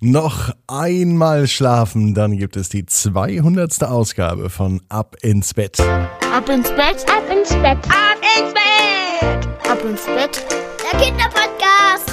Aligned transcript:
Noch 0.00 0.52
einmal 0.68 1.48
schlafen, 1.48 2.14
dann 2.14 2.36
gibt 2.36 2.56
es 2.56 2.68
die 2.68 2.86
200. 2.86 3.82
Ausgabe 3.82 4.48
von 4.48 4.80
Ab 4.88 5.16
ins 5.22 5.54
Bett. 5.54 5.80
Ab 5.80 6.48
ins 6.48 6.68
Bett, 6.68 7.04
ab 7.08 7.24
ins 7.28 7.52
Bett, 7.54 7.78
ab 7.88 8.16
ins 8.38 8.54
Bett, 8.54 9.48
ab 9.68 9.84
ins 9.84 10.06
Bett. 10.06 10.46
Der 10.84 11.00
Kinderpodcast. 11.00 12.12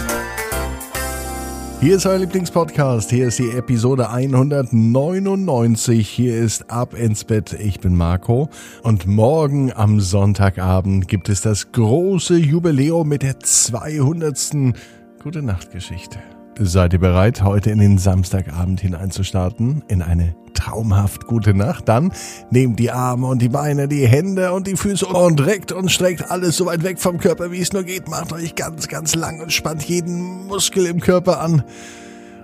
Hier 1.80 1.98
ist 1.98 2.08
euer 2.08 2.18
Lieblingspodcast. 2.18 3.12
Hier 3.12 3.28
ist 3.28 3.38
die 3.38 3.52
Episode 3.52 4.10
199. 4.10 6.10
Hier 6.10 6.40
ist 6.40 6.72
Ab 6.72 6.96
ins 6.96 7.24
Bett. 7.24 7.54
Ich 7.54 7.82
bin 7.82 7.96
Marco. 7.96 8.50
Und 8.82 9.06
morgen 9.06 9.72
am 9.72 10.00
Sonntagabend 10.00 11.08
gibt 11.08 11.30
es 11.30 11.42
das 11.42 11.72
große 11.72 12.36
Jubiläum 12.36 13.08
mit 13.08 13.22
der 13.22 13.40
200. 13.40 14.74
Gute 15.22 15.44
Nacht 15.44 15.72
Geschichte. 15.72 16.18
Seid 16.58 16.94
ihr 16.94 17.00
bereit, 17.00 17.44
heute 17.44 17.70
in 17.70 17.80
den 17.80 17.98
Samstagabend 17.98 18.80
hineinzustarten? 18.80 19.84
In 19.90 20.02
eine 20.02 20.36
traumhaft 20.54 21.28
gute 21.28 21.54
Nacht? 21.54 21.90
Dann 21.90 22.14
nehmt 22.50 22.80
die 22.80 22.92
Arme 22.92 23.28
und 23.28 23.42
die 23.42 23.50
Beine, 23.50 23.90
die 23.90 24.08
Hände 24.08 24.54
und 24.54 24.66
die 24.66 24.78
Füße 24.78 25.06
und 25.06 25.46
reckt 25.46 25.74
und 25.74 25.92
streckt 25.92 26.32
alles 26.32 26.56
so 26.56 26.66
weit 26.66 26.84
weg 26.84 27.02
vom 27.02 27.18
Körper, 27.18 27.52
wie 27.52 27.60
es 27.60 27.74
nur 27.74 27.84
geht. 27.84 28.08
Macht 28.08 28.32
euch 28.32 28.56
ganz, 28.56 28.88
ganz 28.88 29.16
lang 29.16 29.42
und 29.42 29.52
spannt 29.52 29.84
jeden 29.84 30.48
Muskel 30.48 30.86
im 30.86 31.02
Körper 31.02 31.42
an. 31.42 31.62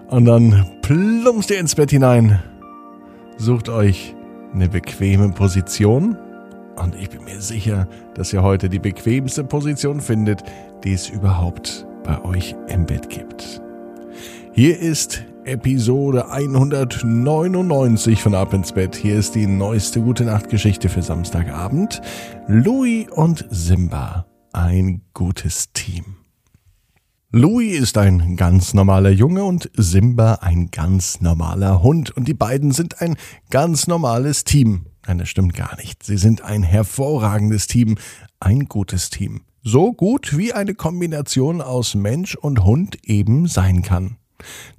Und 0.10 0.26
dann 0.26 0.66
plumpst 0.82 1.50
ihr 1.50 1.60
ins 1.60 1.76
Bett 1.76 1.92
hinein. 1.92 2.44
Sucht 3.38 3.70
euch 3.70 4.14
eine 4.54 4.68
bequeme 4.68 5.30
Position. 5.30 6.18
Und 6.76 6.96
ich 6.96 7.10
bin 7.10 7.24
mir 7.24 7.40
sicher, 7.40 7.88
dass 8.16 8.34
ihr 8.34 8.44
heute 8.44 8.68
die 8.68 8.80
bequemste 8.80 9.46
Position 9.46 10.02
findet, 10.02 10.44
die 10.84 10.92
es 10.92 11.08
überhaupt 11.08 11.88
bei 12.04 12.22
euch 12.26 12.56
im 12.68 12.86
Bett 12.86 13.10
gibt. 13.10 13.62
Hier 14.54 14.78
ist 14.78 15.24
Episode 15.46 16.30
199 16.30 18.22
von 18.22 18.36
Ab 18.36 18.54
ins 18.54 18.74
Bett. 18.74 18.98
Hier 18.98 19.16
ist 19.16 19.34
die 19.34 19.48
neueste 19.48 20.02
Gute 20.02 20.26
Nacht 20.26 20.50
Geschichte 20.50 20.90
für 20.90 21.02
Samstagabend. 21.02 22.02
Louis 22.48 23.08
und 23.12 23.46
Simba. 23.50 24.26
Ein 24.52 25.04
gutes 25.14 25.72
Team. 25.72 26.18
Louis 27.32 27.80
ist 27.80 27.98
ein 27.98 28.36
ganz 28.36 28.74
normaler 28.74 29.12
Junge 29.12 29.46
und 29.46 29.72
Simba 29.74 30.40
ein 30.42 30.70
ganz 30.70 31.22
normaler 31.22 31.82
Hund. 31.82 32.12
Und 32.12 32.28
die 32.28 32.34
beiden 32.34 32.72
sind 32.72 33.02
ein 33.02 33.16
ganz 33.52 33.88
normales 33.88 34.44
Team. 34.44 34.86
Nein, 35.08 35.20
das 35.20 35.30
stimmt 35.30 35.56
gar 35.56 35.78
nicht. 35.78 36.04
Sie 36.04 36.18
sind 36.18 36.42
ein 36.42 36.64
hervorragendes 36.64 37.68
Team, 37.68 37.98
ein 38.42 38.66
gutes 38.66 39.10
Team. 39.10 39.44
So 39.64 39.94
gut, 39.94 40.38
wie 40.38 40.52
eine 40.52 40.74
Kombination 40.74 41.62
aus 41.62 41.96
Mensch 41.96 42.36
und 42.36 42.66
Hund 42.66 42.98
eben 43.06 43.48
sein 43.48 43.82
kann. 43.82 44.18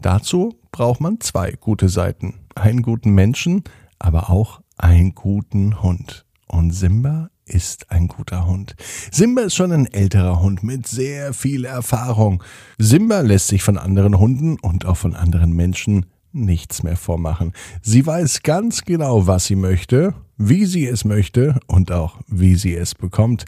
Dazu 0.01 0.55
braucht 0.71 1.01
man 1.01 1.21
zwei 1.21 1.53
gute 1.53 1.89
Seiten. 1.89 2.35
Einen 2.55 2.83
guten 2.83 3.13
Menschen, 3.13 3.65
aber 3.99 4.31
auch 4.31 4.61
einen 4.77 5.15
guten 5.15 5.83
Hund. 5.83 6.25
Und 6.47 6.73
Simba 6.73 7.31
ist 7.45 7.91
ein 7.91 8.09
guter 8.09 8.47
Hund. 8.47 8.75
Simba 9.11 9.43
ist 9.43 9.55
schon 9.55 9.73
ein 9.73 9.87
älterer 9.87 10.41
Hund 10.41 10.63
mit 10.63 10.87
sehr 10.87 11.33
viel 11.33 11.65
Erfahrung. 11.65 12.43
Simba 12.79 13.21
lässt 13.21 13.49
sich 13.49 13.63
von 13.63 13.79
anderen 13.79 14.19
Hunden 14.19 14.59
und 14.61 14.87
auch 14.87 14.97
von 14.97 15.15
anderen 15.15 15.53
Menschen 15.53 16.07
nichts 16.33 16.83
mehr 16.83 16.97
vormachen. 16.97 17.53
Sie 17.83 18.07
weiß 18.07 18.43
ganz 18.43 18.83
genau, 18.83 19.27
was 19.27 19.47
sie 19.47 19.57
möchte, 19.57 20.15
wie 20.37 20.65
sie 20.65 20.87
es 20.87 21.05
möchte 21.05 21.61
und 21.67 21.93
auch 21.93 22.19
wie 22.27 22.55
sie 22.55 22.75
es 22.75 22.95
bekommt. 22.95 23.45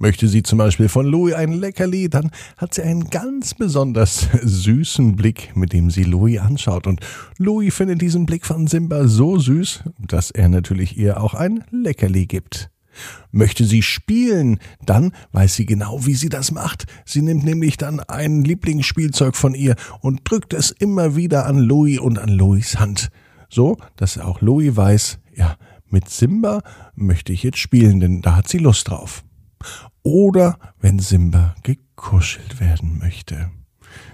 Möchte 0.00 0.28
sie 0.28 0.44
zum 0.44 0.58
Beispiel 0.58 0.88
von 0.88 1.06
Louis 1.06 1.34
ein 1.34 1.52
Leckerli, 1.52 2.08
dann 2.08 2.30
hat 2.56 2.72
sie 2.72 2.82
einen 2.82 3.10
ganz 3.10 3.54
besonders 3.54 4.28
süßen 4.42 5.16
Blick, 5.16 5.56
mit 5.56 5.72
dem 5.72 5.90
sie 5.90 6.04
Louis 6.04 6.38
anschaut. 6.38 6.86
Und 6.86 7.00
Louis 7.36 7.74
findet 7.74 8.00
diesen 8.00 8.24
Blick 8.24 8.46
von 8.46 8.68
Simba 8.68 9.08
so 9.08 9.38
süß, 9.38 9.82
dass 9.98 10.30
er 10.30 10.48
natürlich 10.48 10.96
ihr 10.96 11.20
auch 11.20 11.34
ein 11.34 11.64
Leckerli 11.72 12.26
gibt. 12.26 12.70
Möchte 13.32 13.64
sie 13.64 13.82
spielen, 13.82 14.60
dann 14.86 15.12
weiß 15.32 15.56
sie 15.56 15.66
genau, 15.66 16.06
wie 16.06 16.14
sie 16.14 16.28
das 16.28 16.52
macht. 16.52 16.86
Sie 17.04 17.22
nimmt 17.22 17.44
nämlich 17.44 17.76
dann 17.76 17.98
ein 17.98 18.44
Lieblingsspielzeug 18.44 19.34
von 19.34 19.54
ihr 19.54 19.74
und 20.00 20.20
drückt 20.30 20.52
es 20.52 20.70
immer 20.70 21.16
wieder 21.16 21.46
an 21.46 21.58
Louis 21.58 21.98
und 21.98 22.20
an 22.20 22.28
Louis 22.28 22.78
Hand. 22.78 23.10
So, 23.50 23.76
dass 23.96 24.18
auch 24.18 24.40
Louis 24.42 24.76
weiß, 24.76 25.18
ja, 25.34 25.56
mit 25.88 26.08
Simba 26.08 26.60
möchte 26.94 27.32
ich 27.32 27.42
jetzt 27.42 27.58
spielen, 27.58 27.98
denn 27.98 28.22
da 28.22 28.36
hat 28.36 28.46
sie 28.46 28.58
Lust 28.58 28.88
drauf 28.88 29.24
oder 30.02 30.58
wenn 30.80 30.98
Simba 30.98 31.54
gekuschelt 31.62 32.60
werden 32.60 32.98
möchte. 32.98 33.50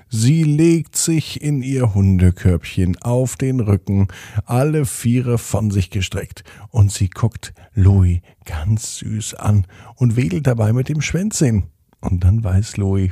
Sie 0.08 0.44
legt 0.44 0.96
sich 0.96 1.42
in 1.42 1.62
ihr 1.62 1.92
Hundekörbchen 1.92 3.02
auf 3.02 3.36
den 3.36 3.58
Rücken, 3.58 4.08
alle 4.44 4.86
Viere 4.86 5.38
von 5.38 5.72
sich 5.72 5.90
gestreckt, 5.90 6.44
und 6.70 6.92
sie 6.92 7.08
guckt 7.08 7.52
Louis 7.72 8.20
ganz 8.44 8.98
süß 8.98 9.34
an 9.34 9.66
und 9.96 10.14
wedelt 10.14 10.46
dabei 10.46 10.72
mit 10.72 10.88
dem 10.88 11.00
Schwänzchen. 11.00 11.64
Und 12.00 12.22
dann 12.22 12.44
weiß 12.44 12.76
Louis, 12.76 13.10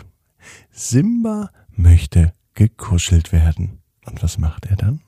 Simba 0.71 1.51
möchte 1.75 2.33
gekuschelt 2.55 3.33
werden. 3.33 3.81
Und 4.07 4.23
was 4.23 4.39
macht 4.39 4.67
er 4.67 4.77
dann? 4.77 5.01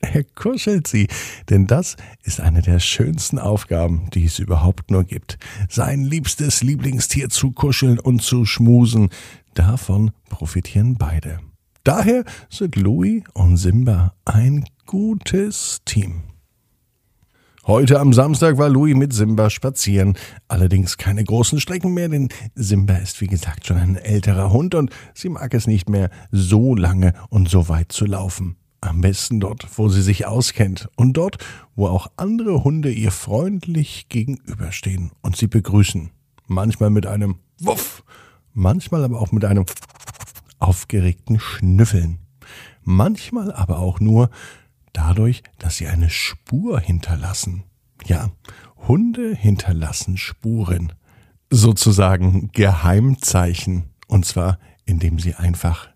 Er 0.00 0.22
kuschelt 0.22 0.86
sie, 0.86 1.08
denn 1.50 1.66
das 1.66 1.96
ist 2.22 2.40
eine 2.40 2.62
der 2.62 2.78
schönsten 2.78 3.38
Aufgaben, 3.38 4.08
die 4.14 4.24
es 4.24 4.38
überhaupt 4.38 4.90
nur 4.90 5.04
gibt. 5.04 5.38
Sein 5.68 6.04
liebstes 6.04 6.62
Lieblingstier 6.62 7.28
zu 7.28 7.50
kuscheln 7.50 7.98
und 7.98 8.22
zu 8.22 8.44
schmusen, 8.44 9.08
davon 9.54 10.12
profitieren 10.28 10.96
beide. 10.96 11.40
Daher 11.82 12.24
sind 12.48 12.76
Louis 12.76 13.22
und 13.34 13.56
Simba 13.56 14.14
ein 14.24 14.64
gutes 14.86 15.80
Team. 15.84 16.22
Heute 17.66 18.00
am 18.00 18.12
Samstag 18.12 18.56
war 18.56 18.70
Louis 18.70 18.94
mit 18.94 19.12
Simba 19.12 19.50
spazieren. 19.50 20.16
Allerdings 20.48 20.96
keine 20.96 21.22
großen 21.22 21.60
Strecken 21.60 21.92
mehr, 21.92 22.08
denn 22.08 22.28
Simba 22.54 22.96
ist 22.96 23.20
wie 23.20 23.26
gesagt 23.26 23.66
schon 23.66 23.76
ein 23.76 23.96
älterer 23.96 24.52
Hund 24.52 24.74
und 24.74 24.90
sie 25.12 25.28
mag 25.28 25.52
es 25.52 25.66
nicht 25.66 25.88
mehr, 25.88 26.08
so 26.30 26.74
lange 26.74 27.12
und 27.28 27.48
so 27.48 27.68
weit 27.68 27.92
zu 27.92 28.06
laufen. 28.06 28.56
Am 28.80 29.00
besten 29.00 29.40
dort, 29.40 29.66
wo 29.76 29.88
sie 29.88 30.02
sich 30.02 30.26
auskennt 30.26 30.88
und 30.96 31.14
dort, 31.14 31.38
wo 31.74 31.88
auch 31.88 32.08
andere 32.16 32.62
Hunde 32.62 32.92
ihr 32.92 33.10
freundlich 33.10 34.08
gegenüberstehen 34.08 35.10
und 35.20 35.36
sie 35.36 35.48
begrüßen. 35.48 36.10
Manchmal 36.46 36.90
mit 36.90 37.06
einem 37.06 37.36
Wuff, 37.58 38.04
manchmal 38.54 39.04
aber 39.04 39.20
auch 39.20 39.32
mit 39.32 39.44
einem 39.44 39.66
aufgeregten 40.58 41.40
Schnüffeln. 41.40 42.18
Manchmal 42.82 43.52
aber 43.52 43.78
auch 43.80 44.00
nur 44.00 44.30
dadurch, 44.92 45.42
dass 45.58 45.76
sie 45.76 45.88
eine 45.88 46.10
Spur 46.10 46.80
hinterlassen. 46.80 47.64
Ja, 48.06 48.30
Hunde 48.86 49.34
hinterlassen 49.34 50.16
Spuren, 50.16 50.92
sozusagen 51.50 52.50
Geheimzeichen, 52.52 53.90
und 54.06 54.24
zwar 54.24 54.58
indem 54.84 55.18
sie 55.18 55.34
einfach 55.34 55.88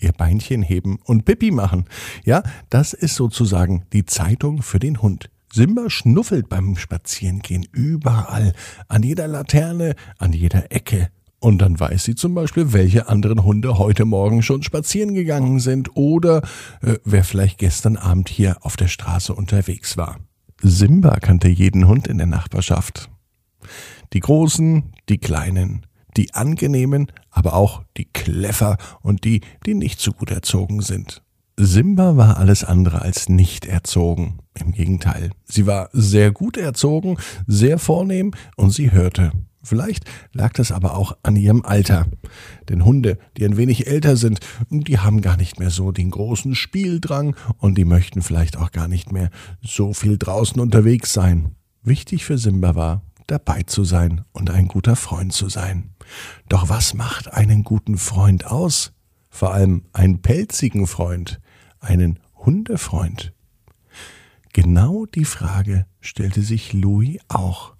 ihr 0.00 0.12
Beinchen 0.12 0.62
heben 0.62 0.98
und 1.04 1.24
Pipi 1.24 1.50
machen. 1.50 1.86
Ja, 2.24 2.42
das 2.70 2.92
ist 2.92 3.16
sozusagen 3.16 3.84
die 3.92 4.06
Zeitung 4.06 4.62
für 4.62 4.78
den 4.78 5.02
Hund. 5.02 5.30
Simba 5.52 5.90
schnuffelt 5.90 6.48
beim 6.48 6.76
Spazierengehen 6.76 7.66
überall, 7.72 8.52
an 8.86 9.02
jeder 9.02 9.26
Laterne, 9.28 9.94
an 10.18 10.32
jeder 10.32 10.70
Ecke. 10.70 11.08
Und 11.40 11.58
dann 11.62 11.78
weiß 11.78 12.04
sie 12.04 12.16
zum 12.16 12.34
Beispiel, 12.34 12.72
welche 12.72 13.08
anderen 13.08 13.44
Hunde 13.44 13.78
heute 13.78 14.04
Morgen 14.04 14.42
schon 14.42 14.62
spazieren 14.62 15.14
gegangen 15.14 15.60
sind 15.60 15.96
oder 15.96 16.42
äh, 16.82 16.96
wer 17.04 17.24
vielleicht 17.24 17.58
gestern 17.58 17.96
Abend 17.96 18.28
hier 18.28 18.56
auf 18.60 18.76
der 18.76 18.88
Straße 18.88 19.32
unterwegs 19.32 19.96
war. 19.96 20.18
Simba 20.60 21.20
kannte 21.20 21.48
jeden 21.48 21.86
Hund 21.86 22.08
in 22.08 22.18
der 22.18 22.26
Nachbarschaft. 22.26 23.08
Die 24.12 24.20
Großen, 24.20 24.92
die 25.08 25.18
Kleinen, 25.18 25.86
die 26.18 26.34
angenehmen, 26.34 27.10
aber 27.30 27.54
auch 27.54 27.82
die 27.96 28.04
clever 28.04 28.76
und 29.00 29.24
die, 29.24 29.40
die 29.64 29.74
nicht 29.74 30.00
so 30.00 30.12
gut 30.12 30.30
erzogen 30.30 30.82
sind. 30.82 31.22
Simba 31.56 32.16
war 32.16 32.36
alles 32.36 32.62
andere 32.62 33.02
als 33.02 33.28
nicht 33.28 33.66
erzogen. 33.66 34.38
Im 34.60 34.72
Gegenteil, 34.72 35.30
sie 35.44 35.66
war 35.66 35.88
sehr 35.92 36.30
gut 36.30 36.56
erzogen, 36.56 37.16
sehr 37.46 37.78
vornehm 37.78 38.32
und 38.56 38.70
sie 38.70 38.92
hörte. 38.92 39.32
Vielleicht 39.62 40.04
lag 40.32 40.52
das 40.52 40.72
aber 40.72 40.96
auch 40.96 41.16
an 41.22 41.36
ihrem 41.36 41.64
Alter. 41.64 42.06
Denn 42.68 42.84
Hunde, 42.84 43.18
die 43.36 43.44
ein 43.44 43.56
wenig 43.56 43.86
älter 43.86 44.16
sind, 44.16 44.40
die 44.70 44.98
haben 44.98 45.20
gar 45.20 45.36
nicht 45.36 45.58
mehr 45.58 45.70
so 45.70 45.90
den 45.90 46.10
großen 46.10 46.54
Spieldrang 46.54 47.34
und 47.58 47.76
die 47.76 47.84
möchten 47.84 48.22
vielleicht 48.22 48.56
auch 48.56 48.70
gar 48.70 48.88
nicht 48.88 49.12
mehr 49.12 49.30
so 49.60 49.92
viel 49.92 50.16
draußen 50.16 50.60
unterwegs 50.60 51.12
sein. 51.12 51.56
Wichtig 51.82 52.24
für 52.24 52.38
Simba 52.38 52.74
war, 52.74 53.02
dabei 53.28 53.62
zu 53.62 53.84
sein 53.84 54.24
und 54.32 54.50
ein 54.50 54.66
guter 54.66 54.96
Freund 54.96 55.32
zu 55.32 55.48
sein. 55.48 55.94
Doch 56.48 56.68
was 56.68 56.94
macht 56.94 57.32
einen 57.32 57.62
guten 57.62 57.96
Freund 57.96 58.44
aus? 58.46 58.92
Vor 59.30 59.52
allem 59.54 59.84
einen 59.92 60.20
pelzigen 60.20 60.86
Freund, 60.88 61.40
einen 61.78 62.18
Hundefreund. 62.34 63.32
Genau 64.52 65.06
die 65.06 65.26
Frage 65.26 65.86
stellte 66.00 66.42
sich 66.42 66.72
Louis 66.72 67.18
auch. 67.28 67.74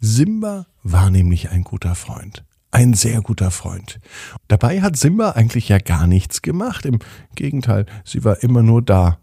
Simba 0.00 0.66
war 0.82 1.10
nämlich 1.10 1.50
ein 1.50 1.64
guter 1.64 1.94
Freund. 1.94 2.44
ein 2.76 2.92
sehr 2.92 3.22
guter 3.22 3.50
Freund. 3.50 4.00
Dabei 4.48 4.82
hat 4.82 4.96
Simba 4.96 5.30
eigentlich 5.30 5.70
ja 5.70 5.78
gar 5.78 6.06
nichts 6.06 6.42
gemacht. 6.42 6.84
Im 6.84 6.98
Gegenteil, 7.34 7.86
sie 8.04 8.22
war 8.22 8.42
immer 8.42 8.62
nur 8.62 8.82
da. 8.82 9.18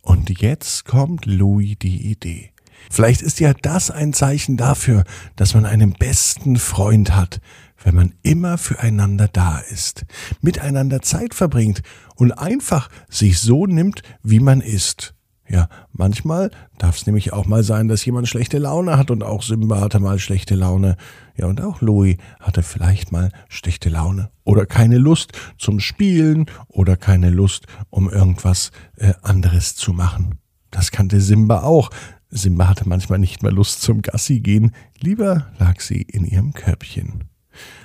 Und 0.00 0.40
jetzt 0.40 0.86
kommt 0.86 1.26
Louis 1.26 1.76
die 1.78 2.10
Idee. 2.10 2.52
Vielleicht 2.90 3.22
ist 3.22 3.40
ja 3.40 3.52
das 3.54 3.90
ein 3.90 4.12
Zeichen 4.12 4.56
dafür, 4.56 5.04
dass 5.36 5.54
man 5.54 5.66
einen 5.66 5.92
besten 5.92 6.56
Freund 6.56 7.14
hat, 7.14 7.40
wenn 7.82 7.94
man 7.94 8.14
immer 8.22 8.58
füreinander 8.58 9.28
da 9.28 9.58
ist, 9.58 10.04
miteinander 10.40 11.02
Zeit 11.02 11.34
verbringt 11.34 11.82
und 12.16 12.32
einfach 12.32 12.88
sich 13.08 13.38
so 13.38 13.66
nimmt, 13.66 14.02
wie 14.22 14.40
man 14.40 14.60
ist. 14.60 15.14
Ja, 15.48 15.68
manchmal 15.92 16.50
darf 16.78 16.96
es 16.96 17.06
nämlich 17.06 17.32
auch 17.32 17.46
mal 17.46 17.62
sein, 17.62 17.86
dass 17.86 18.04
jemand 18.04 18.28
schlechte 18.28 18.58
Laune 18.58 18.98
hat 18.98 19.12
und 19.12 19.22
auch 19.22 19.42
Simba 19.42 19.80
hatte 19.80 20.00
mal 20.00 20.18
schlechte 20.18 20.56
Laune. 20.56 20.96
Ja, 21.36 21.46
und 21.46 21.60
auch 21.60 21.80
Louis 21.80 22.16
hatte 22.40 22.62
vielleicht 22.62 23.12
mal 23.12 23.30
schlechte 23.48 23.88
Laune 23.88 24.30
oder 24.42 24.66
keine 24.66 24.98
Lust 24.98 25.32
zum 25.56 25.78
Spielen 25.78 26.46
oder 26.66 26.96
keine 26.96 27.30
Lust, 27.30 27.66
um 27.90 28.10
irgendwas 28.10 28.72
äh, 28.96 29.12
anderes 29.22 29.76
zu 29.76 29.92
machen. 29.92 30.38
Das 30.72 30.90
kannte 30.90 31.20
Simba 31.20 31.62
auch. 31.62 31.90
Simba 32.30 32.68
hatte 32.68 32.88
manchmal 32.88 33.18
nicht 33.18 33.42
mehr 33.42 33.52
Lust 33.52 33.82
zum 33.82 34.02
Gassi 34.02 34.40
gehen, 34.40 34.72
lieber 35.00 35.46
lag 35.58 35.80
sie 35.80 36.02
in 36.02 36.24
ihrem 36.24 36.52
Körbchen. 36.52 37.24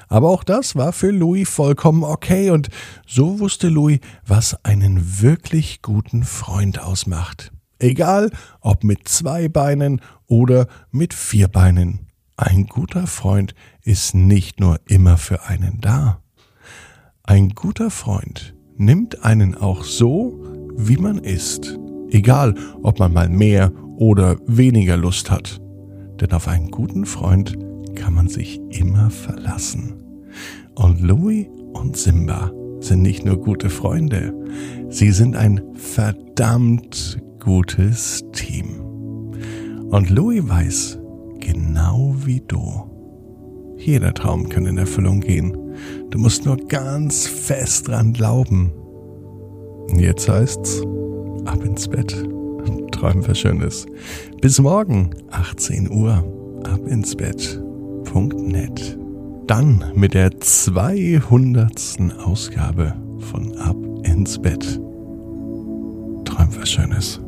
Aber 0.08 0.30
auch 0.30 0.44
das 0.44 0.76
war 0.76 0.92
für 0.92 1.12
Louis 1.12 1.48
vollkommen 1.48 2.04
okay 2.04 2.50
und 2.50 2.70
so 3.08 3.40
wusste 3.40 3.70
Louis, 3.70 4.00
was 4.26 4.66
einen 4.66 5.22
wirklich 5.22 5.82
guten 5.82 6.24
Freund 6.24 6.80
ausmacht. 6.80 7.52
Egal, 7.80 8.32
ob 8.60 8.84
mit 8.84 9.08
zwei 9.08 9.48
Beinen 9.48 10.02
oder 10.28 10.68
mit 10.92 11.14
vier 11.14 11.48
Beinen. 11.48 12.08
Ein 12.36 12.66
guter 12.66 13.08
Freund 13.08 13.56
ist 13.84 14.14
nicht 14.14 14.60
nur 14.60 14.80
immer 14.86 15.18
für 15.18 15.44
einen 15.44 15.80
da. 15.80 16.22
Ein 17.24 17.50
guter 17.50 17.90
Freund 17.90 18.56
nimmt 18.78 19.24
einen 19.24 19.56
auch 19.56 19.84
so, 19.84 20.44
wie 20.76 20.98
man 20.98 21.20
ist. 21.20 21.78
Egal, 22.10 22.56
ob 22.84 23.00
man 23.00 23.14
mal 23.14 23.30
mehr 23.30 23.72
oder 24.02 24.36
weniger 24.48 24.98
Lust 24.98 25.30
hat. 25.30 25.62
Denn 26.20 26.32
auf 26.32 26.48
einen 26.48 26.72
guten 26.72 27.06
Freund 27.06 27.56
kann 27.94 28.16
man 28.16 28.28
sich 28.28 28.60
immer 28.70 29.12
verlassen. 29.12 29.94
Und 30.74 31.02
Louis 31.02 31.46
und 31.74 31.96
Simba 31.96 32.52
sind 32.80 33.04
nicht 33.04 33.26
nur 33.26 33.38
gute 33.38 33.70
Freunde, 33.70 34.34
sie 34.90 35.12
sind 35.12 35.36
ein 35.36 35.62
verdammt 35.76 37.22
gutes 37.40 38.24
Team. 38.34 38.82
Und 39.92 40.10
Louis 40.10 40.50
weiß, 40.50 41.00
genau 41.40 42.16
wie 42.26 42.42
du, 42.48 42.90
jeder 43.78 44.16
Traum 44.16 44.50
kann 44.50 44.66
in 44.66 44.80
Erfüllung 44.80 45.20
gehen. 45.20 45.56
Du 46.10 46.18
musst 46.18 46.46
nur 46.46 46.58
ganz 46.58 47.28
fest 47.28 47.88
dran 47.88 48.14
glauben. 48.14 48.74
Jetzt 49.96 50.28
heißt's, 50.28 50.82
ab 51.46 51.64
ins 51.64 51.88
Bett. 51.88 52.16
Träum 53.02 53.28
was 53.28 53.40
Schönes. 53.40 53.88
Bis 54.42 54.60
morgen, 54.60 55.10
18 55.32 55.90
Uhr, 55.90 56.24
ab 56.64 56.86
ins 56.86 57.16
Bett.net 57.16 59.00
dann 59.48 59.84
mit 59.96 60.14
der 60.14 60.40
200. 60.40 61.98
Ausgabe 62.24 62.94
von 63.32 63.58
Ab 63.58 63.76
ins 64.04 64.40
Bett. 64.40 64.80
Träum 66.26 66.50
was 66.56 66.70
Schönes. 66.70 67.20